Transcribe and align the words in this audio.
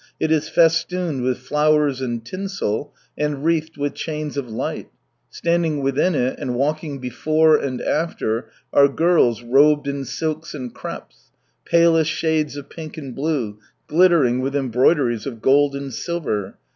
It 0.19 0.31
is 0.31 0.49
festooned 0.49 1.21
with 1.21 1.37
flowers 1.37 2.01
and 2.01 2.25
tinsel, 2.25 2.91
and 3.15 3.45
wreathed 3.45 3.77
with 3.77 3.93
chains 3.93 4.35
of 4.35 4.49
light. 4.49 4.89
Standing 5.29 5.83
within 5.83 6.15
it, 6.15 6.39
and 6.39 6.55
walking 6.55 6.97
before 6.97 7.55
and 7.55 7.79
after, 7.83 8.49
are 8.73 8.87
girls 8.87 9.43
robed 9.43 9.87
in 9.87 10.03
silks 10.05 10.55
and 10.55 10.73
crepes, 10.73 11.29
palest 11.67 12.09
shades 12.09 12.57
of 12.57 12.67
pink 12.67 12.97
and 12.97 13.13
blue, 13.13 13.59
glittering 13.85 14.39
with 14.41 14.55
embroideries 14.55 15.27
of 15.27 15.39
gold 15.39 15.75
and 15.75 15.93
silver. 15.93 16.57